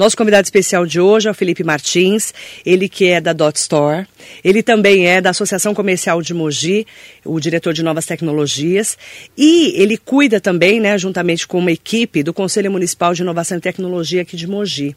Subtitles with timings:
[0.00, 2.32] Nosso convidado especial de hoje é o Felipe Martins,
[2.64, 4.06] ele que é da Dot Store,
[4.42, 6.86] ele também é da Associação Comercial de Mogi,
[7.22, 8.96] o diretor de novas tecnologias,
[9.36, 13.60] e ele cuida também, né, juntamente com uma equipe do Conselho Municipal de Inovação e
[13.60, 14.96] Tecnologia aqui de Mogi.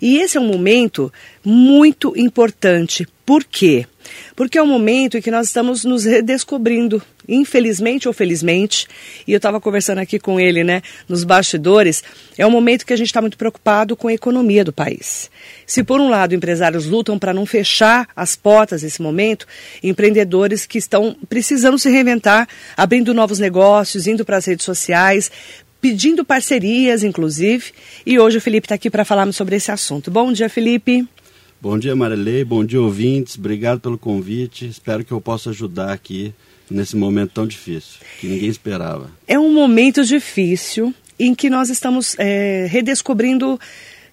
[0.00, 1.12] E esse é um momento
[1.44, 3.04] muito importante.
[3.26, 3.84] Por quê?
[4.56, 8.86] É um momento em que nós estamos nos redescobrindo, infelizmente ou felizmente.
[9.26, 12.02] E eu estava conversando aqui com ele, né, nos bastidores.
[12.38, 15.30] É um momento que a gente está muito preocupado com a economia do país.
[15.66, 19.46] Se por um lado empresários lutam para não fechar as portas nesse momento,
[19.82, 25.30] empreendedores que estão precisando se reinventar, abrindo novos negócios, indo para as redes sociais,
[25.80, 27.72] pedindo parcerias, inclusive.
[28.04, 30.10] E hoje o Felipe está aqui para falarmos sobre esse assunto.
[30.10, 31.06] Bom dia, Felipe.
[31.60, 32.44] Bom dia, Marilei.
[32.44, 33.36] Bom dia, ouvintes.
[33.38, 34.66] Obrigado pelo convite.
[34.66, 36.34] Espero que eu possa ajudar aqui
[36.70, 39.10] nesse momento tão difícil, que ninguém esperava.
[39.26, 43.58] É um momento difícil em que nós estamos é, redescobrindo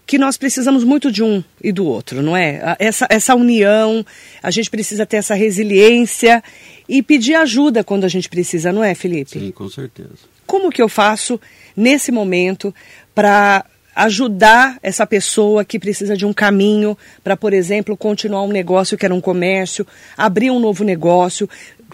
[0.06, 2.76] que nós precisamos muito de um e do outro, não é?
[2.80, 4.06] Essa, essa união,
[4.42, 6.44] a gente precisa ter essa resiliência
[6.88, 9.32] e pedir ajuda quando a gente precisa, não é, Felipe?
[9.32, 10.34] Sim, com certeza.
[10.46, 11.40] Como que eu faço
[11.76, 12.74] nesse momento
[13.16, 18.98] para ajudar essa pessoa que precisa de um caminho para, por exemplo, continuar um negócio
[18.98, 19.86] que era um comércio,
[20.18, 21.50] abrir um novo negócio,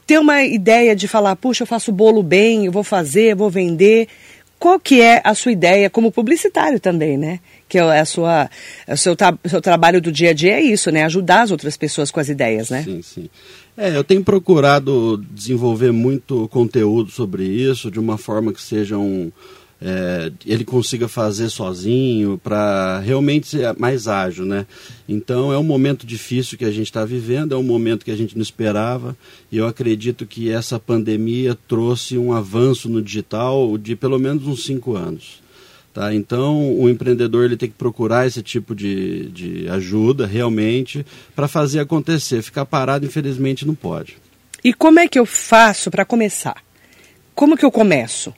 [0.05, 3.49] ter uma ideia de falar, puxa, eu faço bolo bem, eu vou fazer, eu vou
[3.49, 4.07] vender.
[4.57, 7.39] Qual que é a sua ideia como publicitário também, né?
[7.67, 8.49] Que é a sua,
[8.87, 9.15] o seu,
[9.47, 11.05] seu trabalho do dia a dia é isso, né?
[11.05, 12.83] Ajudar as outras pessoas com as ideias, né?
[12.83, 13.29] Sim, sim.
[13.77, 19.31] É, eu tenho procurado desenvolver muito conteúdo sobre isso, de uma forma que seja um,
[19.81, 24.65] é, ele consiga fazer sozinho para realmente ser mais ágil, né?
[25.07, 28.15] Então é um momento difícil que a gente está vivendo, é um momento que a
[28.15, 29.15] gente não esperava
[29.51, 34.65] e eu acredito que essa pandemia trouxe um avanço no digital de pelo menos uns
[34.65, 35.41] cinco anos.
[35.93, 36.13] Tá?
[36.13, 41.05] Então, o empreendedor ele tem que procurar esse tipo de, de ajuda realmente
[41.35, 42.43] para fazer acontecer.
[42.43, 44.17] Ficar parado, infelizmente, não pode.
[44.63, 46.57] E como é que eu faço para começar?
[47.33, 48.33] Como que eu começo?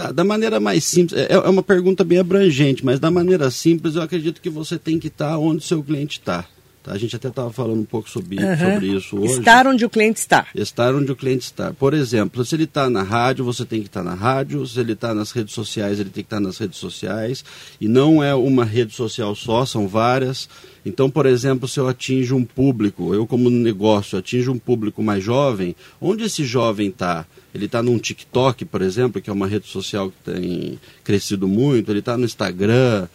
[0.00, 3.96] Tá, da maneira mais simples, é, é uma pergunta bem abrangente, mas da maneira simples
[3.96, 6.46] eu acredito que você tem que estar onde o seu cliente está.
[6.82, 6.92] Tá?
[6.92, 8.56] A gente até estava falando um pouco sobre, uhum.
[8.58, 9.38] sobre isso hoje.
[9.38, 10.46] Estar onde o cliente está.
[10.54, 11.72] Estar onde o cliente está.
[11.74, 14.66] Por exemplo, se ele está na rádio, você tem que estar na rádio.
[14.66, 17.44] Se ele está nas redes sociais, ele tem que estar nas redes sociais.
[17.80, 20.48] E não é uma rede social só, são várias.
[20.84, 25.22] Então, por exemplo, se eu atinjo um público, eu como negócio atinjo um público mais
[25.22, 27.26] jovem, onde esse jovem está?
[27.54, 31.90] Ele está num TikTok, por exemplo, que é uma rede social que tem crescido muito,
[31.90, 33.08] ele está no Instagram,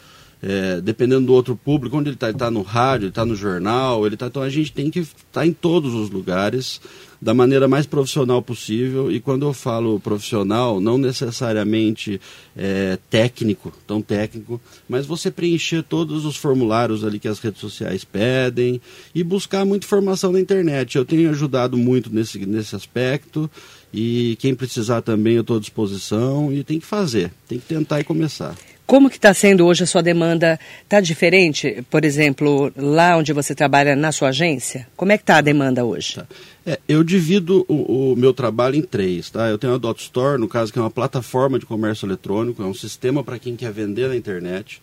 [0.45, 3.35] é, dependendo do outro público, onde ele está, ele está no rádio, ele está no
[3.35, 6.79] jornal, ele tá, então a gente tem que estar tá em todos os lugares
[7.19, 9.11] da maneira mais profissional possível.
[9.11, 12.22] E quando eu falo profissional, não necessariamente
[12.56, 18.03] é, técnico, tão técnico, mas você preencher todos os formulários ali que as redes sociais
[18.03, 18.79] pedem
[19.16, 20.95] e buscar muita informação na internet.
[20.95, 23.50] Eu tenho ajudado muito nesse, nesse aspecto.
[23.91, 28.01] E quem precisar também eu estou à disposição e tem que fazer, tem que tentar
[28.01, 28.56] e começar.
[28.85, 30.59] Como que está sendo hoje a sua demanda?
[30.84, 34.88] Está diferente, por exemplo, lá onde você trabalha na sua agência?
[34.96, 36.16] Como é que está a demanda hoje?
[36.16, 36.28] Tá.
[36.66, 39.47] É, eu divido o, o, meu trabalho em três, tá?
[39.47, 42.66] Eu tenho a Dot Store, no caso que é uma plataforma de comércio eletrônico, é
[42.66, 44.79] um sistema para quem quer vender na internet.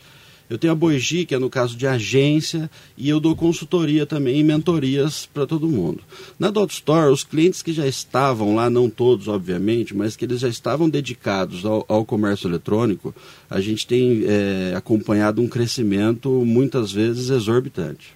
[0.52, 4.38] Eu tenho a Boigi, que é no caso de agência, e eu dou consultoria também
[4.38, 6.02] e mentorias para todo mundo.
[6.38, 10.40] Na Dot Store, os clientes que já estavam lá, não todos, obviamente, mas que eles
[10.40, 13.14] já estavam dedicados ao, ao comércio eletrônico,
[13.48, 18.08] a gente tem é, acompanhado um crescimento muitas vezes exorbitante.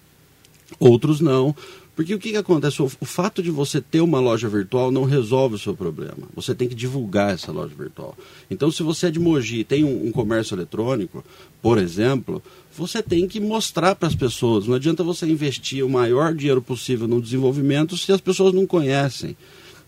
[0.79, 1.55] Outros não,
[1.97, 2.79] porque o que, que acontece?
[2.79, 6.29] O, o, fato de você ter uma loja virtual não resolve o seu problema.
[6.35, 8.15] Você tem que divulgar essa loja virtual.
[8.51, 11.25] Então, se você é de Mogi tem um, um comércio eletrônico,
[11.59, 12.39] por exemplo,
[12.71, 14.67] você tem que mostrar para as pessoas.
[14.67, 19.35] Não adianta você investir o maior dinheiro possível no desenvolvimento se as pessoas não conhecem.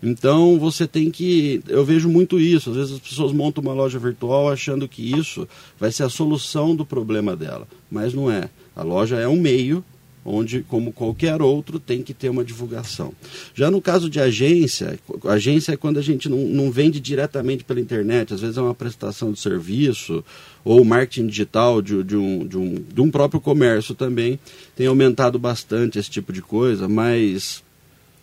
[0.02, 1.62] Então você tem que.
[1.68, 2.70] Eu vejo muito isso.
[2.70, 5.46] Às vezes as pessoas montam uma loja virtual achando que isso
[5.78, 7.68] vai ser a solução do problema dela.
[7.88, 8.50] Mas não é.
[8.74, 9.84] A loja é um meio
[10.24, 13.12] onde, como qualquer outro, tem que ter uma divulgação.
[13.54, 17.80] Já no caso de agência, agência é quando a gente não, não vende diretamente pela
[17.80, 20.24] internet, às vezes é uma prestação de serviço
[20.64, 24.38] ou marketing digital de, de, um, de, um, de um próprio comércio também.
[24.76, 27.62] Tem aumentado bastante esse tipo de coisa, mas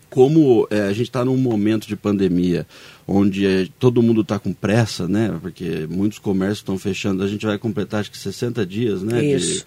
[0.10, 2.66] como é, a gente está num momento de pandemia
[3.08, 5.38] onde é, todo mundo está com pressa, né?
[5.42, 9.24] Porque muitos comércios estão fechando, a gente vai completar acho que 60 dias, né?
[9.24, 9.60] Isso.
[9.60, 9.66] De,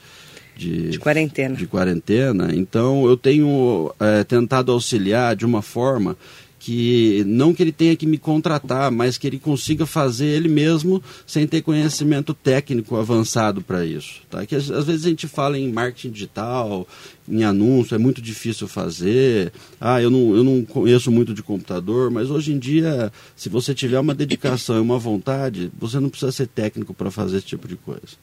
[0.60, 1.56] de, de, quarentena.
[1.56, 2.54] de quarentena.
[2.54, 6.16] Então eu tenho é, tentado auxiliar de uma forma
[6.58, 11.02] que não que ele tenha que me contratar, mas que ele consiga fazer ele mesmo
[11.26, 14.20] sem ter conhecimento técnico avançado para isso.
[14.28, 14.44] Tá?
[14.44, 16.86] Que às, às, vezes a gente fala em marketing digital,
[17.26, 19.50] em anúncio, é muito difícil fazer.
[19.80, 23.74] Ah, eu não, eu não conheço muito de computador, mas hoje em dia, se você
[23.74, 27.66] tiver uma dedicação e uma vontade, você não precisa ser técnico para fazer esse tipo
[27.66, 28.18] de coisa.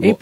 [0.00, 0.14] É,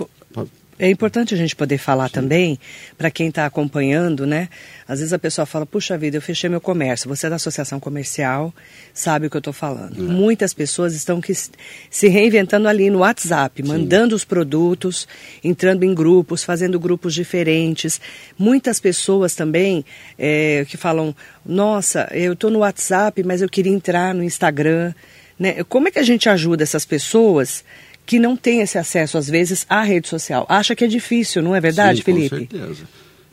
[0.78, 2.14] é importante a gente poder falar Sim.
[2.14, 2.58] também,
[2.98, 4.48] para quem está acompanhando, né?
[4.86, 7.08] Às vezes a pessoa fala, puxa vida, eu fechei meu comércio.
[7.08, 8.52] Você é da associação comercial,
[8.92, 9.98] sabe o que eu estou falando.
[9.98, 10.02] É.
[10.02, 13.68] Muitas pessoas estão que, se reinventando ali no WhatsApp, Sim.
[13.68, 15.06] mandando os produtos,
[15.42, 18.00] entrando em grupos, fazendo grupos diferentes.
[18.38, 19.84] Muitas pessoas também
[20.18, 21.14] é, que falam,
[21.46, 24.92] nossa, eu estou no WhatsApp, mas eu queria entrar no Instagram.
[25.38, 25.64] Né?
[25.64, 27.64] Como é que a gente ajuda essas pessoas
[28.06, 30.46] que não tem esse acesso, às vezes, à rede social.
[30.48, 32.46] Acha que é difícil, não é verdade, Sim, Felipe?
[32.46, 32.84] Com certeza.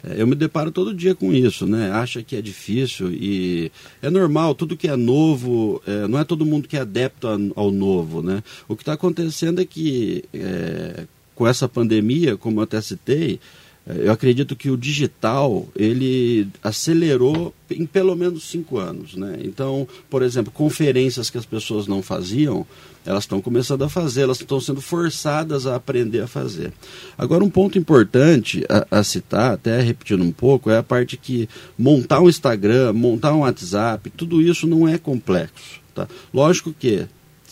[0.04, 1.92] É, eu me deparo todo dia com isso, né?
[1.92, 3.72] Acha que é difícil e
[4.02, 7.72] é normal, tudo que é novo, é, não é todo mundo que é adepto ao
[7.72, 8.44] novo, né?
[8.68, 13.40] O que está acontecendo é que é, com essa pandemia, como eu até citei,
[13.88, 19.40] eu acredito que o digital ele acelerou em pelo menos cinco anos, né?
[19.44, 22.66] Então, por exemplo, conferências que as pessoas não faziam,
[23.04, 26.72] elas estão começando a fazer, elas estão sendo forçadas a aprender a fazer.
[27.18, 31.50] Agora, um ponto importante a, a, citar, até repetindo um pouco, é a parte que
[31.78, 35.82] montar um Instagram, montar um WhatsApp, tudo isso não é complexo.
[35.96, 36.08] Tá?
[36.32, 37.08] Lógico que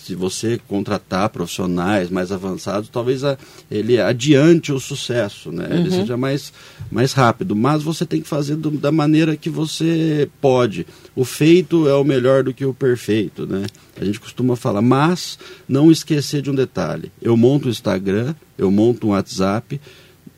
[0.10, 3.38] se você contratar profissionais mais avançados, talvez a,
[3.70, 5.68] ele adiante o sucesso, né?
[5.70, 5.92] Ele uhum.
[5.92, 6.52] seja mais,
[6.92, 7.56] mais rápido.
[7.56, 10.88] Mas você tem que fazer do, da maneira que você pode.
[11.16, 13.68] O feito é o melhor do que o perfeito, né?
[14.02, 17.12] A gente costuma falar, mas não esquecer de um detalhe.
[17.22, 19.80] Eu monto um Instagram, eu monto um WhatsApp.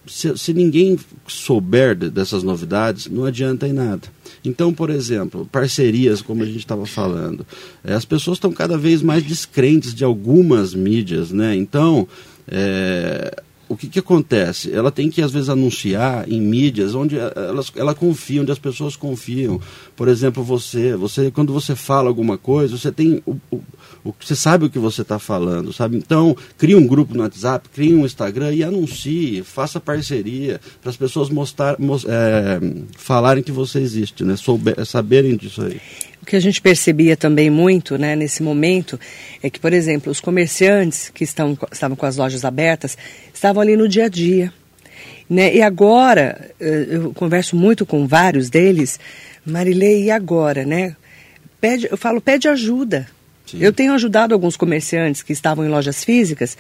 [0.06, 4.10] Se, se ninguém souber de, dessas novidades, não adianta em nada.
[4.44, 7.46] Então, por exemplo, parcerias, como a gente estava falando,
[7.84, 11.56] é, as pessoas estão cada vez mais descrentes de algumas mídias, né?
[11.56, 12.08] Então,
[12.48, 14.70] é, o que, que acontece?
[14.74, 18.98] Ela tem que, às vezes, anunciar em mídias onde elas, ela confia, onde as pessoas
[18.98, 19.62] confiam.
[19.96, 23.62] Por exemplo, você, você quando você fala alguma coisa, você tem o, o,
[24.04, 25.96] o você sabe o que você está falando, sabe?
[25.96, 30.98] Então, cria um grupo no WhatsApp, cria um Instagram e anuncie, faça parceria para as
[30.98, 31.78] pessoas mostrar,
[32.08, 32.60] é,
[32.98, 34.36] falarem que você existe, né?
[34.36, 35.80] Souber, saberem disso aí.
[36.22, 39.00] O que a gente percebia também muito né, nesse momento
[39.42, 42.98] é que, por exemplo, os comerciantes que estão, estavam com as lojas abertas
[43.34, 44.54] estavam ali no dia a dia.
[45.28, 45.56] Né?
[45.56, 49.00] E agora, eh, eu converso muito com vários deles,
[49.46, 50.64] Marilei, e agora?
[50.64, 50.96] Né?
[51.60, 53.08] Pede, eu falo, pede ajuda.
[53.48, 53.58] Sim.
[53.60, 56.56] Eu tenho ajudado alguns comerciantes que estavam em lojas físicas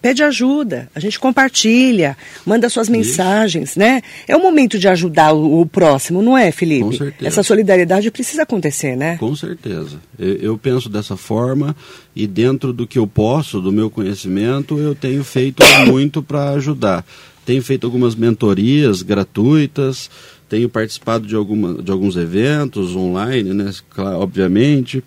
[0.00, 3.78] pede ajuda, a gente compartilha, manda suas mensagens, Isso.
[3.78, 4.02] né?
[4.26, 6.84] É o momento de ajudar o, o, próximo, não é, Felipe?
[6.84, 7.26] Com certeza.
[7.26, 9.16] Essa solidariedade precisa acontecer, né?
[9.18, 10.00] Com certeza.
[10.18, 11.74] Eu, eu, penso dessa forma
[12.14, 17.04] e dentro do que eu posso, do meu conhecimento, eu tenho feito muito para ajudar.
[17.44, 20.10] Tenho feito algumas mentorias gratuitas,
[20.48, 23.70] tenho participado de, alguma, de alguns eventos online, né?
[23.96, 25.02] Obviamente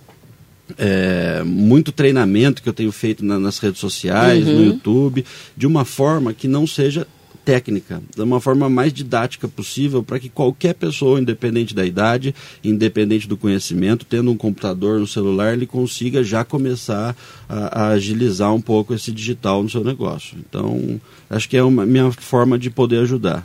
[0.78, 4.56] é, muito treinamento que eu tenho feito na, nas redes sociais, uhum.
[4.56, 5.26] no YouTube,
[5.56, 7.08] de uma forma que não seja
[7.50, 13.28] técnica, de uma forma mais didática possível para que qualquer pessoa, independente da idade, independente
[13.28, 17.16] do conhecimento, tendo um computador, um celular, ele consiga já começar
[17.48, 20.38] a, a agilizar um pouco esse digital no seu negócio.
[20.48, 23.44] Então, acho que é uma minha forma de poder ajudar.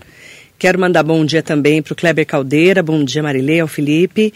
[0.59, 4.33] Quero mandar bom dia também para o Kleber Caldeira, bom dia Marilei, ao Felipe.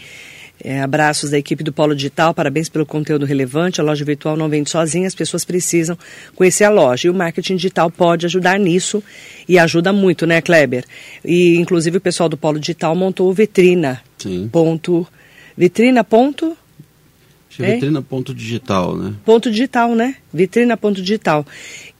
[0.61, 3.79] É, abraços da equipe do Polo Digital, parabéns pelo conteúdo relevante.
[3.79, 5.97] A loja virtual não vende sozinha, as pessoas precisam
[6.35, 7.07] conhecer a loja.
[7.07, 9.01] E o marketing digital pode ajudar nisso
[9.47, 10.83] e ajuda muito, né, Kleber?
[11.23, 14.01] E inclusive o pessoal do Polo Digital montou o Vitrina.
[14.17, 14.49] Sim.
[14.51, 15.07] Ponto.
[15.57, 16.03] Vitrina.
[16.03, 16.57] Ponto.
[17.59, 17.73] É?
[17.73, 19.13] Vitrina ponto digital, né?
[19.25, 20.15] Ponto digital, né?
[20.33, 21.45] Vitrina ponto digital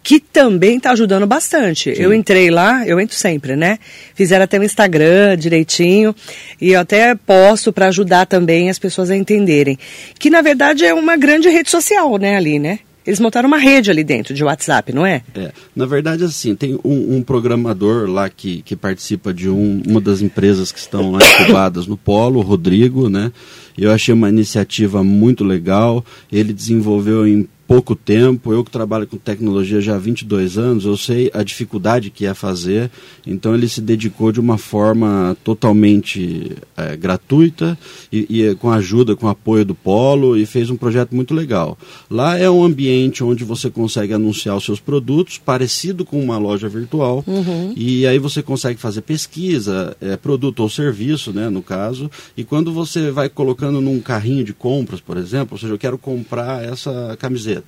[0.01, 1.93] que também está ajudando bastante.
[1.95, 2.01] Sim.
[2.01, 3.77] Eu entrei lá, eu entro sempre, né?
[4.15, 6.15] Fizeram até o Instagram direitinho
[6.59, 9.77] e eu até posto para ajudar também as pessoas a entenderem
[10.17, 12.79] que na verdade é uma grande rede social, né, ali, né?
[13.09, 15.23] Eles montaram uma rede ali dentro de WhatsApp, não é?
[15.33, 15.51] É.
[15.75, 20.21] Na verdade, assim, tem um, um programador lá que, que participa de um, uma das
[20.21, 23.31] empresas que estão lá incubadas no Polo, o Rodrigo, né?
[23.75, 26.05] Eu achei uma iniciativa muito legal.
[26.31, 28.51] Ele desenvolveu em pouco tempo.
[28.51, 32.33] Eu que trabalho com tecnologia já há 22 anos, eu sei a dificuldade que é
[32.33, 32.89] fazer.
[33.27, 37.77] Então ele se dedicou de uma forma totalmente é, gratuita
[38.11, 41.77] e, e, com ajuda, com apoio do Polo e fez um projeto muito legal.
[42.09, 46.67] Lá é um ambiente onde você consegue anunciar os seus produtos, parecido com uma loja
[46.67, 47.23] virtual.
[47.27, 47.73] Uhum.
[47.77, 52.09] E aí você consegue fazer pesquisa, é, produto ou serviço, né, no caso.
[52.35, 55.99] E quando você vai colocando num carrinho de compras, por exemplo, ou seja, eu quero
[55.99, 57.58] comprar essa camiseta.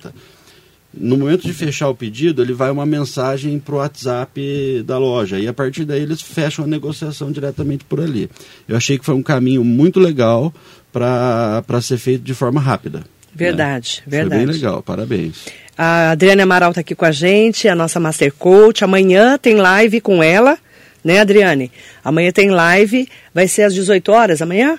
[0.94, 5.38] No momento de fechar o pedido, ele vai uma mensagem para o WhatsApp da loja
[5.38, 8.28] e a partir daí eles fecham a negociação diretamente por ali.
[8.68, 10.52] Eu achei que foi um caminho muito legal
[10.92, 13.04] para ser feito de forma rápida.
[13.34, 14.18] Verdade, né?
[14.18, 14.42] verdade.
[14.42, 15.46] Foi bem legal, parabéns.
[15.76, 18.84] A Adriana Amaral está aqui com a gente, a nossa Master Coach.
[18.84, 20.58] Amanhã tem live com ela,
[21.02, 21.72] né, Adriane?
[22.04, 24.78] Amanhã tem live, vai ser às 18 horas amanhã?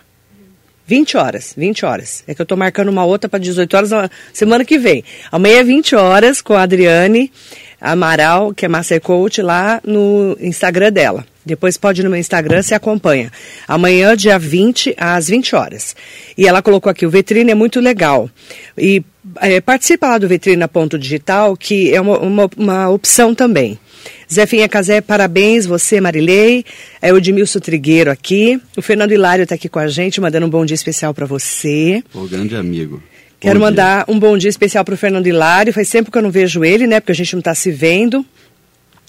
[0.85, 2.23] 20 horas, 20 horas.
[2.27, 5.03] É que eu estou marcando uma outra para 18 horas na semana que vem.
[5.31, 7.31] Amanhã é 20 horas com a Adriane
[7.79, 11.25] Amaral, que é Master Coach, lá no Instagram dela.
[11.45, 13.31] Depois pode ir no meu Instagram, se acompanha.
[13.67, 15.95] Amanhã, dia 20, às 20 horas.
[16.37, 18.29] E ela colocou aqui, o Vitrine é muito legal.
[18.77, 19.03] E
[19.41, 23.77] é, participa lá do Vitrina Ponto Digital, que é uma, uma, uma opção também.
[24.33, 26.65] Zefinha Casé, parabéns, você, Marilei.
[27.01, 28.59] É o Edmilson Trigueiro aqui.
[28.75, 32.03] O Fernando Hilário está aqui com a gente, mandando um bom dia especial para você.
[32.13, 33.01] O grande amigo.
[33.39, 34.15] Quero bom mandar dia.
[34.15, 35.73] um bom dia especial para o Fernando Hilário.
[35.73, 36.99] Faz tempo que eu não vejo ele, né?
[36.99, 38.25] Porque a gente não está se vendo.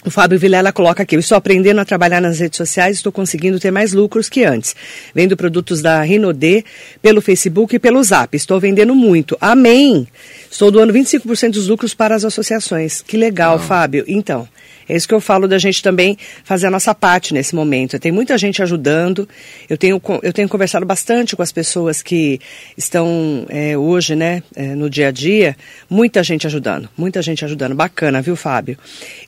[0.05, 3.59] O Fábio Vilela coloca aqui, eu estou aprendendo a trabalhar nas redes sociais, estou conseguindo
[3.59, 4.77] ter mais lucros que antes.
[5.15, 6.63] Vendo produtos da Rinodê
[7.01, 8.37] pelo Facebook e pelo Zap.
[8.37, 9.35] Estou vendendo muito.
[9.41, 10.07] Amém!
[10.51, 13.01] Estou doando 25% dos lucros para as associações.
[13.01, 13.59] Que legal.
[13.59, 14.05] Fábio.
[14.07, 14.47] Então,
[14.89, 17.99] é isso que eu falo da gente também fazer a nossa parte nesse momento.
[17.99, 19.29] Tem muita gente ajudando.
[19.69, 22.41] Eu tenho, eu tenho conversado bastante com as pessoas que
[22.77, 25.57] estão é, hoje, né, é, no dia a dia.
[25.89, 27.75] Muita gente ajudando, muita gente ajudando.
[27.75, 28.79] Bacana, viu, Fábio?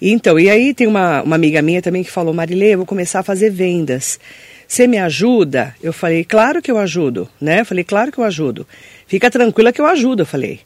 [0.00, 2.86] E, então, e aí tem uma, uma amiga minha também que falou, Marilê, eu vou
[2.86, 4.18] começar a fazer vendas.
[4.68, 5.74] Você me ajuda?
[5.82, 7.60] Eu falei, claro que eu ajudo, né?
[7.60, 8.66] Eu falei, claro que eu ajudo.
[9.06, 10.60] Fica tranquila que eu ajudo, eu falei.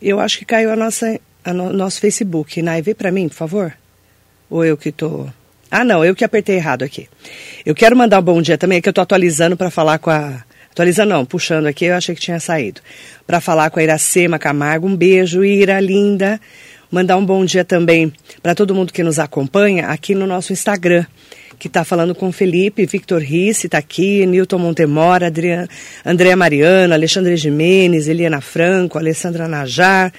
[0.00, 2.62] Eu acho que caiu a nossa, a no, nosso Facebook.
[2.62, 3.74] Nai, vê para mim, por favor.
[4.54, 5.26] Ou eu que tô.
[5.68, 7.08] Ah, não, eu que apertei errado aqui.
[7.66, 10.10] Eu quero mandar um bom dia também, é que eu tô atualizando para falar com
[10.10, 10.44] a.
[10.70, 12.80] Atualizando não, puxando aqui, eu achei que tinha saído.
[13.26, 14.86] Para falar com a Iracema Camargo.
[14.86, 16.40] Um beijo, Ira, linda.
[16.88, 21.04] Mandar um bom dia também para todo mundo que nos acompanha aqui no nosso Instagram
[21.58, 25.68] que está falando com Felipe, Victor Risse está aqui, Newton Montemora, Adriana,
[26.04, 30.12] Andréa Mariano, Alexandre Jimenez, Eliana Franco, Alessandra Najar,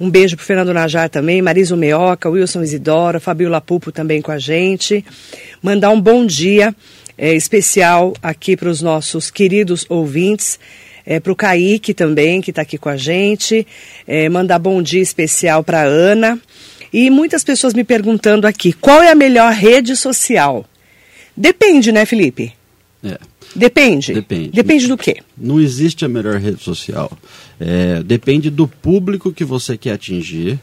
[0.00, 4.38] um beijo para Fernando Najar também, Marisa Meoca, Wilson Isidoro, Fabiola Pupo também com a
[4.38, 5.04] gente.
[5.62, 6.74] Mandar um bom dia
[7.18, 10.58] é, especial aqui para os nossos queridos ouvintes.
[11.04, 13.66] É, para o Kaique também, que está aqui com a gente.
[14.06, 16.40] É, mandar bom dia especial para Ana.
[16.92, 20.64] E muitas pessoas me perguntando aqui, qual é a melhor rede social?
[21.36, 22.52] Depende, né, Felipe?
[23.04, 23.18] É.
[23.54, 24.14] Depende.
[24.14, 24.50] Depende.
[24.50, 25.16] Depende do quê?
[25.36, 27.10] Não existe a melhor rede social.
[27.58, 30.58] É, depende do público que você quer atingir.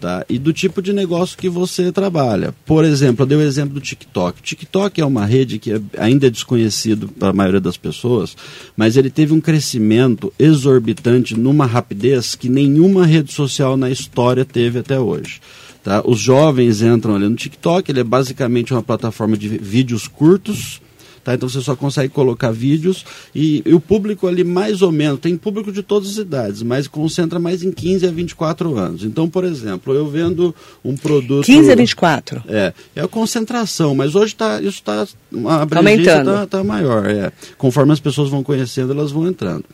[0.00, 0.24] Tá?
[0.28, 2.54] E do tipo de negócio que você trabalha.
[2.64, 4.38] Por exemplo, eu dei o exemplo do TikTok.
[4.38, 8.36] O TikTok é uma rede que é ainda é desconhecido para a maioria das pessoas,
[8.76, 14.78] mas ele teve um crescimento exorbitante numa rapidez que nenhuma rede social na história teve
[14.78, 15.40] até hoje.
[15.82, 16.00] Tá?
[16.06, 20.80] Os jovens entram ali no TikTok, ele é basicamente uma plataforma de vídeos curtos
[21.22, 21.34] Tá?
[21.34, 25.36] Então você só consegue colocar vídeos e, e, o público ali mais ou menos, tem
[25.36, 29.04] público de todas as idades, mas concentra mais em 15 a 24 anos.
[29.04, 31.44] Então, por exemplo, eu vendo um produto...
[31.44, 32.42] 15 a 24?
[32.48, 35.06] É, é a concentração, mas hoje tá, isso está...
[35.46, 37.32] A abrangência está tá maior, é.
[37.56, 39.64] Conforme as pessoas vão conhecendo, elas vão entrando.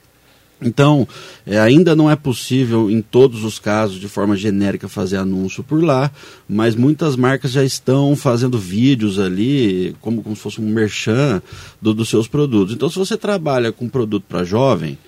[0.64, 1.06] Então,
[1.46, 5.82] é, ainda não é possível, em todos os casos, de forma genérica, fazer anúncio por
[5.82, 6.10] lá,
[6.48, 11.42] mas muitas marcas já estão fazendo vídeos ali, como, como se fosse um merchan
[11.80, 12.74] do, dos seus produtos.
[12.74, 14.98] Então, se você trabalha com produto para jovem,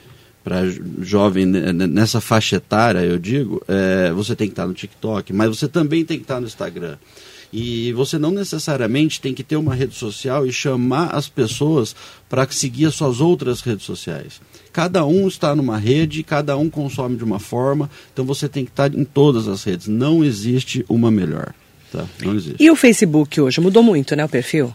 [0.45, 0.63] para
[1.01, 5.67] jovem nessa faixa etária, eu digo, é, você tem que estar no TikTok, mas você
[5.67, 6.97] também tem que estar no Instagram.
[7.53, 11.95] E você não necessariamente tem que ter uma rede social e chamar as pessoas
[12.29, 14.41] para seguir as suas outras redes sociais.
[14.73, 18.71] Cada um está numa rede, cada um consome de uma forma, então você tem que
[18.71, 19.87] estar em todas as redes.
[19.87, 21.55] Não existe uma melhor.
[21.93, 22.05] Tá?
[22.23, 22.62] Não existe.
[22.62, 23.61] E o Facebook hoje?
[23.61, 24.75] Mudou muito, né, o perfil?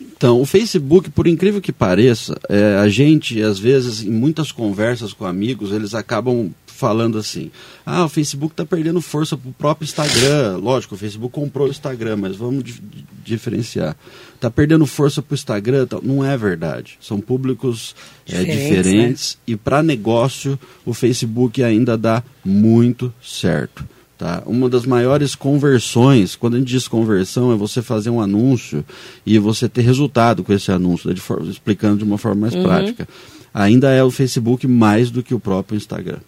[0.00, 5.12] Então, o Facebook, por incrível que pareça, é, a gente, às vezes, em muitas conversas
[5.12, 7.50] com amigos, eles acabam falando assim:
[7.84, 10.56] ah, o Facebook está perdendo força para o próprio Instagram.
[10.56, 12.80] Lógico, o Facebook comprou o Instagram, mas vamos di
[13.22, 13.94] diferenciar.
[14.34, 15.86] Está perdendo força para o Instagram?
[16.02, 16.96] Não é verdade.
[17.00, 19.52] São públicos diferentes, é, diferentes né?
[19.52, 23.84] e para negócio o Facebook ainda dá muito certo.
[24.20, 24.42] Tá?
[24.44, 28.84] Uma das maiores conversões, quando a gente diz conversão, é você fazer um anúncio
[29.24, 32.54] e você ter resultado com esse anúncio, né, de forma, explicando de uma forma mais
[32.54, 32.62] uhum.
[32.62, 33.08] prática.
[33.54, 36.18] Ainda é o Facebook mais do que o próprio Instagram.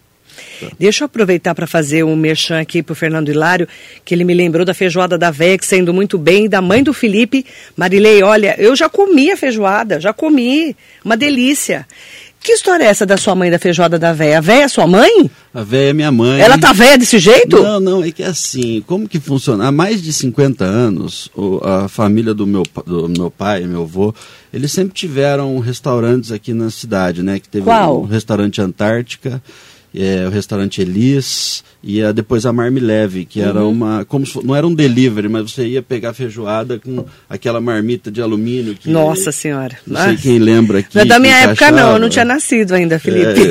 [0.59, 0.71] Tá.
[0.79, 3.67] Deixa eu aproveitar para fazer um merchan aqui para o Fernando Hilário,
[4.03, 7.45] que ele me lembrou da feijoada da VEX, sendo muito bem, da mãe do Felipe.
[7.77, 11.85] Marilei, olha, eu já comi a feijoada, já comi, uma delícia.
[12.43, 14.39] Que história é essa da sua mãe da feijoada da véia?
[14.39, 15.31] A véia é sua mãe?
[15.53, 16.41] A véia é minha mãe.
[16.41, 17.63] Ela tá véia desse jeito?
[17.63, 19.65] Não, não, é que é assim, como que funciona?
[19.65, 21.31] Há mais de 50 anos,
[21.63, 24.13] a família do meu, do meu pai, meu avô,
[24.53, 27.39] eles sempre tiveram restaurantes aqui na cidade, né?
[27.39, 28.01] Que teve Qual?
[28.01, 29.41] o restaurante Antártica,
[29.95, 33.47] é, o restaurante Elis e a, depois a Marmileve, que uhum.
[33.47, 34.05] era uma.
[34.05, 38.21] Como se, não era um delivery, mas você ia pegar feijoada com aquela marmita de
[38.21, 38.73] alumínio.
[38.73, 39.77] Que, Nossa Senhora!
[39.85, 40.95] Não sei quem lembra aqui.
[40.95, 43.41] Não é da minha época, não, eu não tinha nascido ainda, Felipe.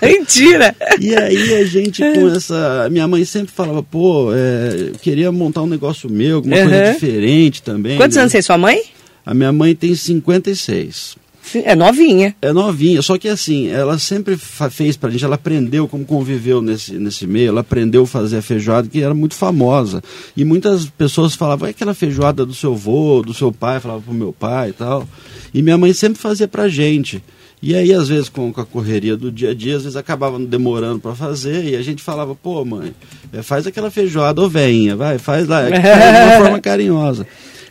[0.00, 0.06] É.
[0.18, 0.74] Mentira!
[1.00, 2.88] E aí a gente com essa.
[2.90, 6.68] Minha mãe sempre falava, pô, é, eu queria montar um negócio meu, alguma uhum.
[6.68, 7.96] coisa diferente também.
[7.96, 8.22] Quantos né?
[8.22, 8.82] anos tem sua mãe?
[9.24, 11.21] A minha mãe tem 56.
[11.64, 12.34] É novinha.
[12.40, 16.94] É novinha, só que assim, ela sempre fez pra gente, ela aprendeu como conviveu nesse,
[16.94, 20.02] nesse meio, ela aprendeu a fazer a feijoada, que era muito famosa.
[20.36, 24.14] E muitas pessoas falavam, é aquela feijoada do seu avô, do seu pai, falava pro
[24.14, 25.06] meu pai e tal.
[25.52, 27.22] E minha mãe sempre fazia pra gente.
[27.62, 30.98] E aí, às vezes, com, a correria do dia a dia, às vezes acabava demorando
[30.98, 32.92] para fazer, e a gente falava, pô, mãe,
[33.32, 37.24] é, faz aquela feijoada, ô veinha, vai, faz lá, de uma forma carinhosa.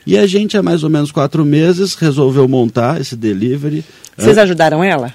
[0.06, 3.84] E a gente, há mais ou menos quatro meses, resolveu montar esse delivery.
[4.18, 5.14] Vocês ajudaram ela?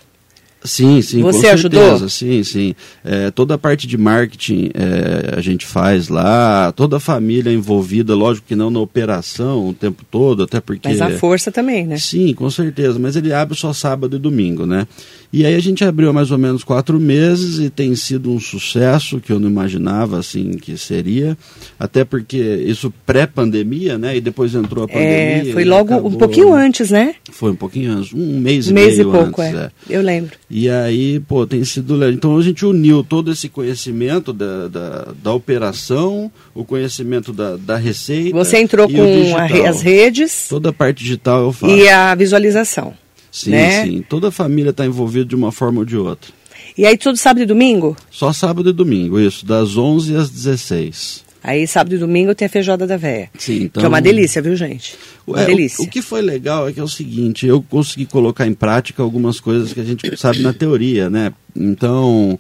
[0.67, 1.81] Sim, sim, Você com ajudou?
[1.81, 2.75] certeza, sim, sim.
[3.05, 8.15] É, toda a parte de marketing é, a gente faz lá, toda a família envolvida,
[8.15, 10.89] lógico que não na operação o tempo todo, até porque...
[10.89, 11.97] Mas a força também, né?
[11.99, 14.87] Sim, com certeza, mas ele abre só sábado e domingo, né?
[15.33, 18.41] E aí a gente abriu há mais ou menos quatro meses e tem sido um
[18.41, 21.37] sucesso que eu não imaginava assim que seria,
[21.79, 24.17] até porque isso pré-pandemia, né?
[24.17, 25.51] E depois entrou a é, pandemia.
[25.51, 26.11] É, foi logo acabou...
[26.11, 27.15] um pouquinho antes, né?
[27.31, 29.65] Foi um pouquinho antes, um mês, um e mês meio e pouco, antes, é.
[29.65, 29.71] é.
[29.91, 30.37] Eu lembro.
[30.59, 35.33] E aí, pô, tem sido Então a gente uniu todo esse conhecimento da, da, da
[35.35, 38.35] operação, o conhecimento da, da receita.
[38.35, 40.47] Você entrou com a, as redes.
[40.49, 41.77] Toda a parte digital eu faço.
[41.77, 42.95] E a visualização.
[43.31, 43.85] Sim, né?
[43.85, 44.05] sim.
[44.09, 46.33] Toda a família está envolvida de uma forma ou de outra.
[46.79, 47.95] E aí todo sábado e domingo?
[48.11, 51.26] Só sábado e domingo, isso, das 11 às 16.
[51.47, 53.31] Aí sábado e domingo tem a feijoada da véia.
[53.39, 53.81] Sim, então...
[53.81, 54.97] Que é uma delícia, viu, gente?
[55.25, 55.81] Uma é, delícia.
[55.81, 59.01] O, o, que foi legal é que é o seguinte, eu consegui colocar em prática
[59.01, 61.33] algumas coisas que a gente sabe na teoria, né?
[61.55, 62.37] Então,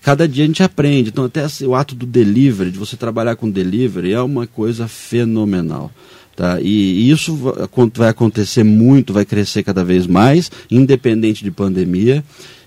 [0.00, 1.08] cada dia a gente aprende.
[1.08, 5.90] Então, até o ato do delivery, de você trabalhar com delivery, é uma coisa fenomenal.
[6.36, 6.60] Tá?
[6.60, 7.34] E, e isso
[7.92, 12.22] vai acontecer muito, vai crescer cada vez mais, independente de pandemia.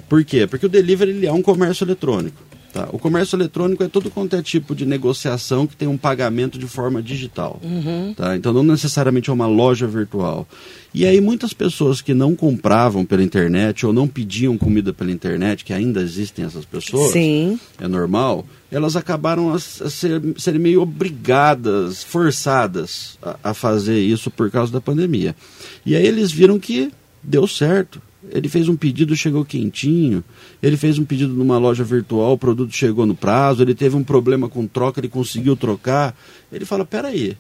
[0.10, 0.48] Por quê?
[0.48, 2.47] Porque o delivery ele é um comércio eletrônico.
[2.78, 2.90] Tá?
[2.92, 6.68] O comércio eletrônico é todo quanto é tipo de negociação que tem um pagamento de
[6.68, 7.60] forma digital.
[7.64, 8.14] Uhum.
[8.16, 8.36] Tá?
[8.36, 10.48] Então não necessariamente é uma loja virtual.
[10.94, 15.66] E aí muitas pessoas que não compravam pela internet ou não pediam comida pela internet,
[15.66, 17.60] que ainda existem essas pessoas, Sim.
[17.80, 24.30] é normal, elas acabaram a, a ser, serem meio obrigadas, forçadas a, a fazer isso
[24.30, 25.36] por causa da pandemia.
[25.84, 26.92] E aí eles viram que
[27.24, 30.24] deu certo ele fez um pedido, chegou quentinho.
[30.62, 33.62] Ele fez um pedido numa loja virtual, o produto chegou no prazo.
[33.62, 36.16] Ele teve um problema com troca, ele conseguiu trocar.
[36.52, 37.38] Ele fala: peraí,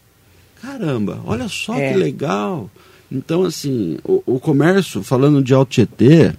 [0.61, 1.91] caramba, olha só é.
[1.91, 2.69] que legal.
[3.11, 6.33] Então, assim, o, o comércio, falando de Alto Tietê,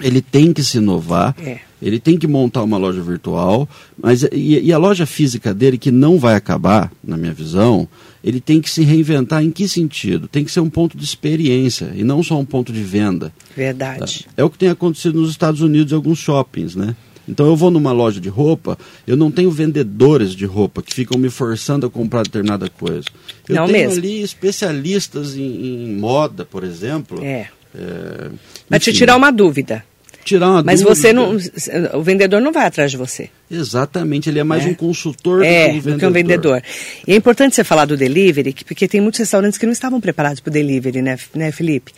[0.00, 1.34] ele tem que se inovar.
[1.38, 1.60] É.
[1.82, 5.90] Ele tem que montar uma loja virtual, mas e, e, a loja física dele, que
[5.90, 7.88] não vai acabar, na minha visão,
[8.22, 10.28] ele tem que se reinventar em que sentido?
[10.28, 13.32] Tem que ser um ponto de experiência e não só um ponto de venda.
[13.56, 14.24] Verdade.
[14.24, 14.32] Tá?
[14.36, 16.94] É o que tem acontecido nos Estados Unidos em alguns shoppings, né?
[17.28, 21.18] Então eu vou numa loja de roupa, eu não tenho vendedores de roupa que ficam
[21.18, 23.06] me forçando a comprar determinada coisa.
[23.48, 23.98] Eu não tenho mesmo.
[23.98, 27.22] ali especialistas em, em moda, por exemplo.
[27.22, 27.48] É.
[27.74, 28.30] é
[28.68, 29.84] Mas te tirar uma dúvida
[30.30, 30.94] tirar uma Mas dúvida.
[30.94, 31.36] você não.
[31.98, 33.28] O vendedor não vai atrás de você.
[33.50, 34.68] Exatamente, ele é mais é.
[34.68, 35.92] um consultor é, do que um vendedor.
[35.92, 36.62] Do que um vendedor.
[37.06, 40.38] E é importante você falar do delivery, porque tem muitos restaurantes que não estavam preparados
[40.40, 41.92] para o delivery, né, né, Felipe?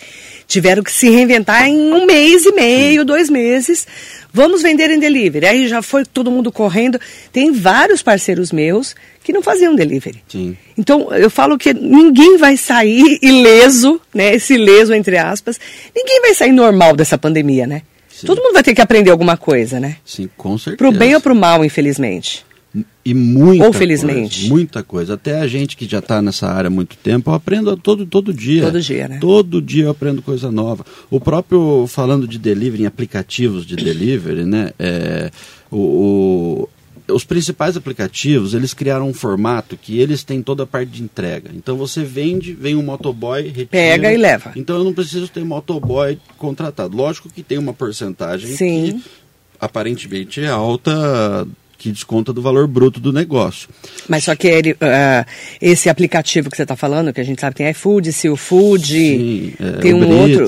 [0.46, 3.86] Tiveram que se reinventar em um mês e meio, dois meses.
[4.32, 5.46] Vamos vender em delivery.
[5.46, 6.98] Aí já foi todo mundo correndo.
[7.30, 10.22] Tem vários parceiros meus que não faziam delivery.
[10.26, 10.56] Sim.
[10.76, 14.34] Então, eu falo que ninguém vai sair ileso, né?
[14.34, 15.60] Esse ileso, entre aspas,
[15.94, 17.82] ninguém vai sair normal dessa pandemia, né?
[18.22, 18.26] Sim.
[18.28, 19.96] Todo mundo vai ter que aprender alguma coisa, né?
[20.04, 20.76] Sim, com certeza.
[20.76, 22.44] Pro bem ou pro mal, infelizmente.
[23.04, 24.40] E muita Ou felizmente.
[24.40, 25.14] Coisa, muita coisa.
[25.14, 28.32] Até a gente que já está nessa área há muito tempo, eu aprendo todo, todo
[28.32, 28.62] dia.
[28.62, 29.18] Todo dia, né?
[29.20, 30.86] Todo dia eu aprendo coisa nova.
[31.10, 34.70] O próprio, falando de delivery, em aplicativos de delivery, né?
[34.78, 35.30] É,
[35.70, 36.68] o, o
[37.12, 41.50] os principais aplicativos, eles criaram um formato que eles têm toda a parte de entrega.
[41.54, 44.52] Então você vende, vem um motoboy, retira, Pega e leva.
[44.56, 46.96] Então eu não preciso ter motoboy contratado.
[46.96, 49.00] Lógico que tem uma porcentagem Sim.
[49.00, 49.04] que
[49.60, 51.46] aparentemente é alta
[51.82, 53.68] que desconta do valor bruto do negócio.
[54.08, 55.26] Mas só que ele, uh,
[55.60, 59.52] esse aplicativo que você está falando, que a gente sabe tem iFood, Seal Food, Sim,
[59.58, 60.46] é, tem um outro,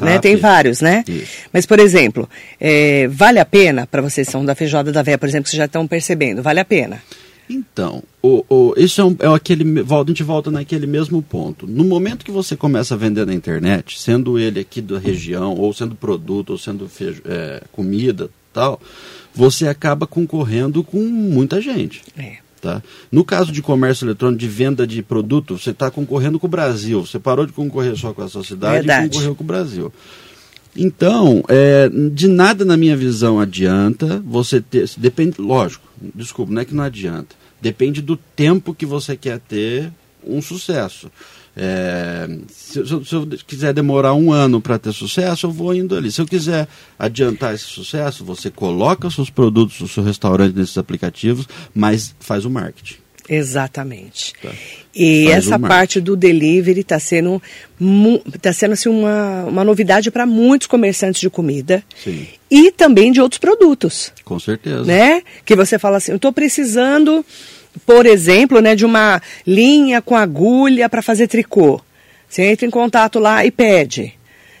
[0.00, 0.18] né?
[0.18, 1.04] Tem vários, né?
[1.06, 1.26] Isso.
[1.52, 5.28] Mas, por exemplo, é, vale a pena, para vocês são da feijoada da véia, por
[5.28, 7.02] exemplo, que vocês já estão percebendo, vale a pena.
[7.48, 9.62] Então, o, o, isso é, um, é aquele.
[9.80, 11.66] A gente volta naquele mesmo ponto.
[11.66, 15.72] No momento que você começa a vender na internet, sendo ele aqui da região, ou
[15.72, 18.80] sendo produto, ou sendo feijo- é, comida tal,
[19.36, 22.02] você acaba concorrendo com muita gente.
[22.16, 22.38] É.
[22.60, 22.82] Tá?
[23.12, 27.04] No caso de comércio eletrônico, de venda de produto, você está concorrendo com o Brasil.
[27.04, 29.06] Você parou de concorrer só com a sua cidade Verdade.
[29.06, 29.92] e concorreu com o Brasil.
[30.74, 34.88] Então, é, de nada na minha visão adianta você ter.
[34.96, 37.36] Depende, lógico, desculpa, não é que não adianta.
[37.60, 39.92] Depende do tempo que você quer ter
[40.24, 41.10] um sucesso.
[41.58, 45.74] É, se, se eu- se eu quiser demorar um ano para ter sucesso, eu vou
[45.74, 46.12] indo ali.
[46.12, 50.76] Se eu quiser adiantar esse sucesso, você coloca os seus produtos, o seu restaurante nesses
[50.76, 52.96] aplicativos, mas faz o marketing.
[53.28, 54.34] Exatamente.
[54.40, 54.50] Tá.
[54.94, 57.42] E Faz essa parte do delivery está sendo,
[58.40, 63.20] tá sendo assim, uma, uma novidade para muitos comerciantes de comida Sim, e também de
[63.20, 64.12] outros produtos.
[64.24, 64.84] com certeza.
[64.84, 65.22] né?
[65.44, 67.24] Que você fala assim, eu estou precisando,
[67.84, 71.80] por exemplo, né, de uma linha com agulha para fazer tricô.
[72.28, 74.14] Você entra em contato lá e pede,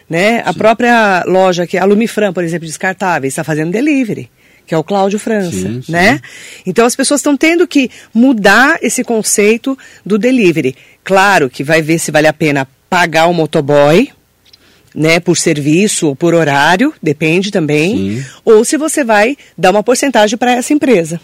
[0.08, 0.42] né?
[0.44, 4.30] A própria loja que é a Lumifran, por exemplo, descartáveis, está fazendo delivery.
[4.66, 5.92] Que é o Cláudio França, Sim, sim.
[5.92, 6.20] né?
[6.66, 10.74] Então as pessoas estão tendo que mudar esse conceito do delivery.
[11.04, 14.10] Claro que vai ver se vale a pena pagar o motoboy,
[14.94, 18.24] né, por serviço ou por horário, depende também, Sim.
[18.44, 21.20] ou se você vai dar uma porcentagem para essa empresa.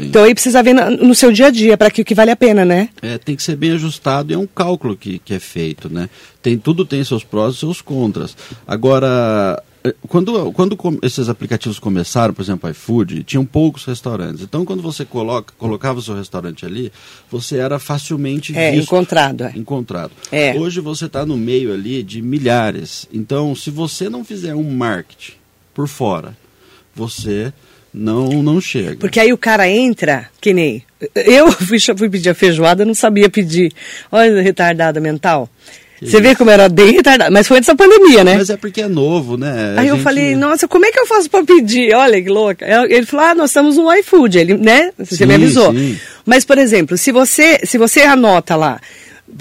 [0.00, 0.08] Sim.
[0.08, 2.36] Então aí precisa ver no seu dia a dia para que o que vale a
[2.36, 2.88] pena, né?
[3.02, 6.08] É, tem que ser bem ajustado e é um cálculo que, que é feito, né?
[6.42, 8.36] Tem, tudo tem seus prós e seus contras.
[8.66, 14.42] Agora, eh, quando, quando esses aplicativos começaram, por exemplo, iFood, tinham poucos restaurantes.
[14.42, 16.90] Então, quando você coloca, colocava o seu restaurante ali,
[17.30, 18.84] você era facilmente É, visto.
[18.84, 19.44] encontrado.
[19.44, 19.52] é.
[19.54, 20.12] encontrado.
[20.32, 20.58] É.
[20.58, 23.06] Hoje você está no meio ali de milhares.
[23.12, 25.32] Então, se você não fizer um marketing
[25.74, 26.36] por fora,
[26.94, 27.52] você
[27.92, 28.96] não, não chega.
[28.96, 30.82] Porque aí o cara entra, que nem.
[31.14, 33.72] Eu fui, fui pedir a feijoada, não sabia pedir.
[34.12, 35.48] Olha, retardada mental.
[36.02, 37.30] Você vê como era bem retardada.
[37.30, 38.36] Mas foi antes da pandemia, né?
[38.38, 39.74] Mas é porque é novo, né?
[39.76, 41.94] A Aí eu gente- falei, nossa, como é que eu faço pra pedir?
[41.94, 42.64] Olha que louca.
[42.88, 44.92] Ele falou, ah, nós estamos no iFood, ele, né?
[44.98, 45.70] Você Sim, me avisou.
[45.74, 45.98] sim.
[46.24, 48.80] Mas, por exemplo, se você, se você anota lá,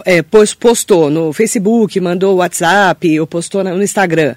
[0.03, 4.35] é, pos- postou no Facebook, mandou WhatsApp, ou postou no Instagram,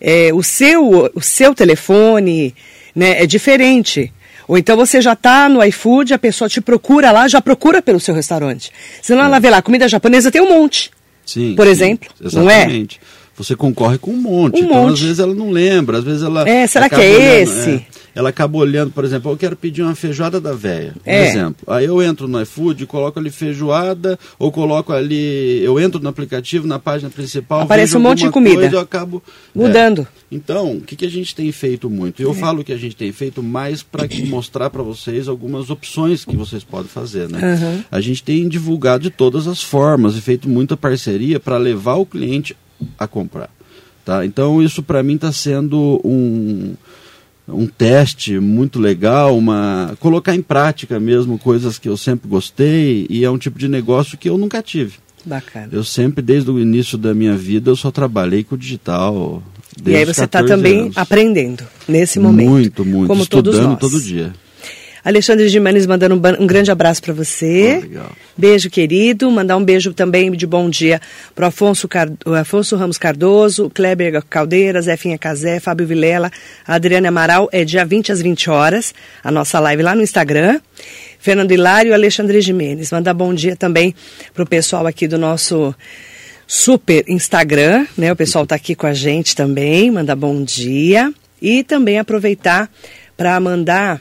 [0.00, 2.52] é, o, seu, o seu telefone
[2.94, 4.12] né, é diferente.
[4.48, 8.00] Ou então você já está no iFood, a pessoa te procura lá, já procura pelo
[8.00, 8.70] seu restaurante.
[9.00, 10.90] Senão ela vê lá, comida japonesa tem um monte.
[11.24, 12.62] Sim, por sim, exemplo, não é?
[12.62, 13.00] Exatamente.
[13.36, 14.60] Você concorre com um monte.
[14.60, 14.92] Um então, monte.
[14.94, 16.46] às vezes, ela não lembra, às vezes ela.
[16.48, 17.70] É, será que é olhando, esse?
[17.70, 17.82] é,
[18.14, 21.28] ela acaba olhando, por exemplo, eu quero pedir uma feijoada da véia, por É.
[21.28, 21.64] exemplo.
[21.66, 25.62] Aí eu entro no iFood, coloco ali feijoada, ou coloco ali.
[25.64, 27.62] Eu entro no aplicativo, na página principal.
[27.62, 28.56] Aparece um monte de comida.
[28.56, 29.22] Coisa, eu acabo.
[29.56, 29.58] é.
[29.58, 30.06] Mudando.
[30.30, 32.20] Então, o que, que a gente tem feito muito?
[32.22, 32.24] É.
[32.26, 36.36] Eu falo que a gente tem feito mais para mostrar para vocês algumas opções que
[36.36, 37.38] vocês podem fazer, né?
[37.54, 37.84] Aham.
[37.90, 42.06] A gente tem divulgado de todas as formas e feito muita parceria para levar o
[42.06, 42.54] cliente
[42.98, 43.50] a comprar,
[44.04, 44.24] tá?
[44.24, 46.74] Então, isso para mim está sendo um
[47.48, 53.24] um teste muito legal, uma colocar em prática mesmo coisas que eu sempre gostei e
[53.24, 54.94] é um tipo de negócio que eu nunca tive.
[55.24, 55.68] Bacana.
[55.70, 59.42] Eu sempre, desde o início da minha vida, eu só trabalhei com o digital.
[59.84, 60.98] E aí você está 14 também anos.
[60.98, 62.48] aprendendo nesse momento.
[62.48, 63.06] Muito, muito.
[63.08, 63.80] Como todos Estudando nós.
[63.80, 64.32] todo dia.
[65.04, 67.78] Alexandre Gimenez mandando um, um grande abraço para você.
[67.78, 68.12] Oh, legal.
[68.36, 69.30] Beijo, querido.
[69.30, 71.00] Mandar um beijo também de bom dia
[71.34, 71.88] para Afonso,
[72.38, 76.30] Afonso Ramos Cardoso, Kleber Caldeiras, Zefinha Casé, Fábio Vilela,
[76.66, 77.48] Adriana Amaral.
[77.52, 80.60] É dia 20 às 20 horas, a nossa live lá no Instagram.
[81.18, 82.90] Fernando Hilário e Alexandre Gimenez.
[82.90, 83.94] Mandar bom dia também
[84.32, 85.74] para o pessoal aqui do nosso
[86.46, 88.12] super Instagram, né?
[88.12, 89.90] O pessoal está aqui com a gente também.
[89.90, 91.12] Mandar bom dia.
[91.40, 92.70] E também aproveitar
[93.16, 94.00] para mandar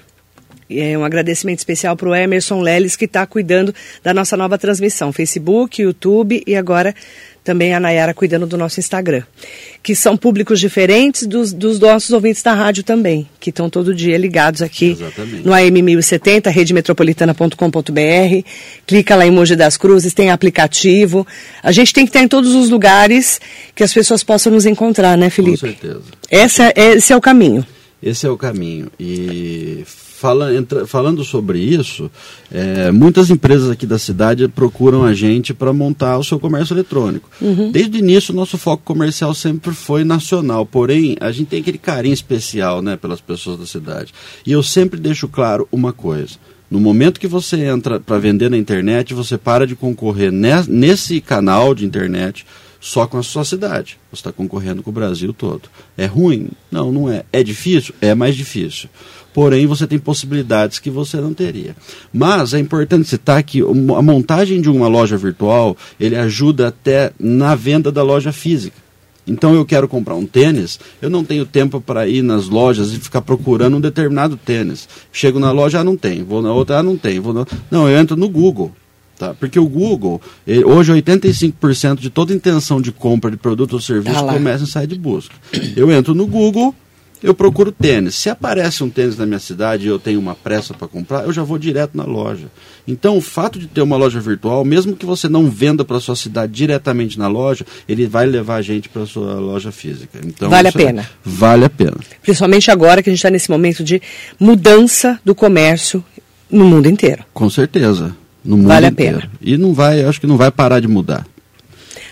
[0.79, 5.11] é, um agradecimento especial para o Emerson Leles, que está cuidando da nossa nova transmissão.
[5.11, 6.93] Facebook, YouTube e agora
[7.43, 9.23] também a Nayara cuidando do nosso Instagram.
[9.81, 14.17] Que são públicos diferentes dos, dos nossos ouvintes da rádio também, que estão todo dia
[14.17, 15.45] ligados aqui Exatamente.
[15.45, 18.47] no AM 1070, redemetropolitana.com.br.
[18.85, 21.25] Clica lá em Mogi das Cruzes, tem aplicativo.
[21.63, 23.41] A gente tem que estar em todos os lugares
[23.73, 25.57] que as pessoas possam nos encontrar, né, Com Felipe?
[25.57, 26.01] certeza.
[26.29, 27.65] Essa, esse é o caminho.
[28.01, 28.91] Esse é o caminho.
[28.99, 29.83] E
[30.21, 32.09] fala, entra- falando sobre isso,
[32.51, 37.27] é, muitas empresas aqui da cidade procuram a gente para montar o seu comércio eletrônico.
[37.71, 41.79] Desde o início, o nosso foco comercial sempre foi nacional, porém, a gente tem aquele
[41.79, 44.13] carinho especial né, pelas pessoas da cidade.
[44.45, 46.35] E eu sempre deixo claro uma coisa.
[46.69, 51.19] No momento que você entra para vender na internet, você para de concorrer ne- nesse
[51.19, 52.45] canal de internet
[52.81, 53.97] só com a sua cidade.
[54.11, 55.69] Você está concorrendo com o Brasil todo.
[55.95, 56.49] É ruim?
[56.71, 57.23] Não, não é.
[57.31, 57.93] É difícil?
[58.01, 58.89] É mais difícil.
[59.33, 61.75] Porém, você tem possibilidades que você não teria.
[62.11, 67.55] Mas é importante citar que a montagem de uma loja virtual, ele ajuda até na
[67.55, 68.75] venda da loja física.
[69.25, 72.99] Então eu quero comprar um tênis, eu não tenho tempo para ir nas lojas e
[72.99, 74.89] ficar procurando um determinado tênis.
[75.13, 76.23] Chego na loja, ah, não tem.
[76.23, 77.19] Vou na outra, ah, não tem.
[77.19, 77.45] Vou na...
[77.69, 78.71] Não, eu entro no Google.
[79.21, 79.35] Tá?
[79.35, 84.25] Porque o Google, ele- hoje 85% de toda intenção de compra de produto ou serviço
[84.25, 84.33] lá.
[84.33, 85.35] começa em site de busca.
[85.75, 86.73] Eu entro no Google,
[87.21, 88.15] eu procuro tênis.
[88.15, 91.31] Se aparece um tênis na minha cidade e eu tenho uma pressa para comprar, eu
[91.31, 92.47] já vou direto na loja.
[92.87, 96.15] Então, o fato de ter uma loja virtual, mesmo que você não venda para sua
[96.15, 100.17] cidade diretamente na loja, ele vai levar a gente para sua loja física.
[100.25, 101.09] Então, Vale a é- pena.
[101.23, 101.97] vale a pena.
[102.23, 104.01] Principalmente agora que a gente está nesse momento de
[104.39, 106.03] mudança do comércio
[106.49, 107.23] no mundo inteiro.
[107.35, 108.15] Com certeza.
[108.43, 109.19] No mundo Vale a inteiro.
[109.19, 109.31] pena.
[109.41, 111.25] E não vai, acho que não vai parar de mudar.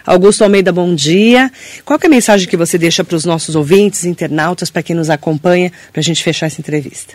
[0.06, 1.52] Augusto Almeida, bom dia.
[1.86, 4.96] Qual que é a mensagem que você deixa para os nossos ouvintes, internautas, para quem
[4.96, 7.14] nos acompanha, para a gente fechar essa entrevista?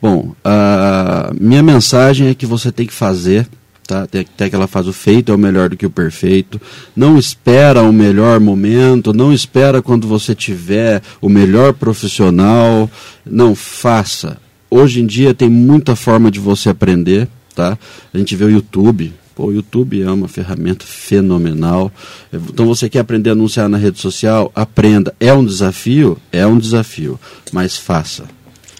[0.00, 3.46] Bom, a minha mensagem é que você tem que fazer,
[3.86, 4.04] tá?
[4.04, 6.58] Até aquela faz o feito é o melhor do que o perfeito.
[6.96, 12.88] Não espera o melhor momento, não espera quando você tiver o melhor profissional.
[13.26, 14.38] Não faça.
[14.70, 17.78] Hoje em dia tem muita forma de você aprender, tá?
[18.12, 19.12] A gente vê o YouTube.
[19.34, 21.90] Pô, o YouTube é uma ferramenta fenomenal.
[22.32, 24.50] Então você quer aprender a anunciar na rede social?
[24.54, 25.14] Aprenda.
[25.20, 26.18] É um desafio?
[26.32, 27.18] É um desafio.
[27.52, 28.24] Mas faça.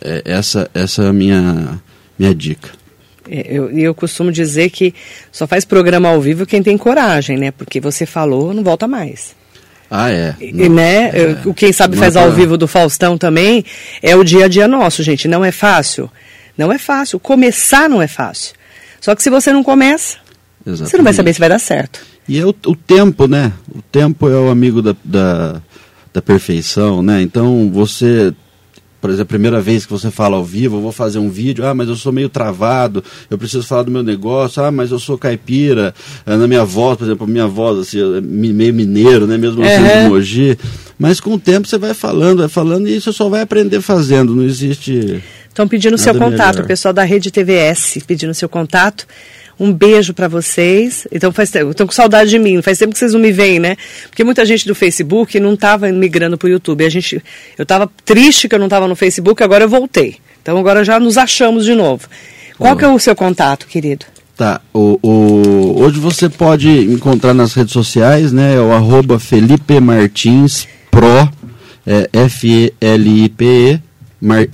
[0.02, 1.80] É, essa, essa é a minha,
[2.18, 2.70] minha dica.
[3.30, 4.92] É, Eu, eu costumo dizer que
[5.30, 7.50] só faz programa ao vivo quem tem coragem, né?
[7.50, 9.34] Porque você falou, não volta mais.
[9.90, 10.34] Ah, é.
[10.40, 11.10] E, Não- né?
[11.12, 11.36] é.
[11.44, 13.64] O Quem sabe Não faz é ao vivo do Faustão também
[14.02, 15.26] é o dia a dia nosso, gente.
[15.26, 16.10] Não é fácil.
[16.56, 17.18] Não é fácil.
[17.18, 18.54] Começar não é fácil.
[19.00, 20.18] Só que se você não começa,
[20.64, 21.16] você não vai Exatamente.
[21.16, 22.00] saber se vai dar certo.
[22.28, 23.52] E é o, o tempo, né?
[23.74, 25.60] O tempo é o amigo da, da,
[26.12, 27.22] da perfeição, né?
[27.22, 28.32] Então você,
[29.00, 31.66] por exemplo, a primeira vez que você fala ao vivo, eu vou fazer um vídeo,
[31.66, 34.98] ah, mas eu sou meio travado, eu preciso falar do meu negócio, ah, mas eu
[34.98, 35.94] sou caipira,
[36.26, 39.38] ah, na minha voz, por exemplo, a minha voz, assim, é mi- meio mineiro, né?
[39.38, 40.02] Mesmo sendo Uhum.
[40.04, 40.58] de Mogi.
[40.98, 44.36] Mas com o tempo você vai falando, vai falando, e você só vai aprender fazendo,
[44.36, 45.22] não existe...
[45.50, 46.64] Estão pedindo seu contato, melhor.
[46.64, 49.06] o pessoal da Rede TVS pedindo seu contato.
[49.58, 51.06] Um beijo para vocês.
[51.12, 52.62] Então faz tempo, estão com saudade de mim.
[52.62, 53.76] Faz tempo que vocês não me veem, né?
[54.08, 56.82] Porque muita gente do Facebook não estava migrando para o YouTube.
[56.82, 57.22] A gente,
[57.58, 60.16] eu estava triste que eu não estava no Facebook, agora eu voltei.
[60.40, 62.08] Então agora já nos achamos de novo.
[62.56, 64.06] Qual que é o seu contato, querido?
[64.36, 70.66] Tá, o, o- hoje você pode encontrar nas redes sociais, né, o arroba Felipe Martins
[70.90, 71.28] Pro,
[71.86, 73.80] é, F-E-L-I-P-E,
[74.20, 74.46] Mar-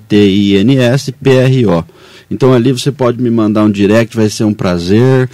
[0.00, 1.84] M-A-R-T-I-N-S, P-R-O.
[2.30, 5.28] Então ali você pode me mandar um direct, vai ser um prazer.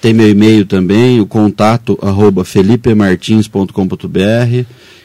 [0.00, 4.64] Tem meu e-mail também, o contato arroba felipemartins.com.br.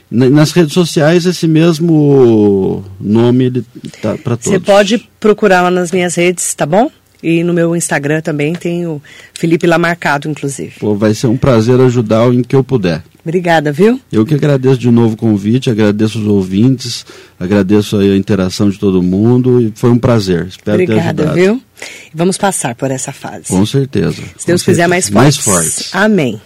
[0.10, 3.66] Na- Nas redes sociais, esse mesmo nome ele
[4.02, 4.46] tá para todos.
[4.52, 6.90] Você pode procurar lá nas minhas redes, tá bom?
[7.28, 9.02] E no meu Instagram também tem o
[9.34, 10.74] Felipe lá marcado, inclusive.
[10.80, 13.02] Pô, vai ser um prazer ajudar em que eu puder.
[13.24, 14.00] Obrigada, viu?
[14.12, 17.04] Eu que agradeço de novo o convite, agradeço os ouvintes,
[17.40, 20.46] agradeço a interação de todo mundo e foi um prazer.
[20.46, 21.34] Espero ter Obrigada, ajudado.
[21.34, 21.62] viu?
[22.14, 23.48] Vamos passar por essa fase.
[23.48, 24.22] Com certeza.
[24.38, 24.88] Se Deus com quiser, certeza.
[24.88, 25.74] mais Mais fortes.
[25.74, 25.96] fortes.
[25.96, 26.40] Amém.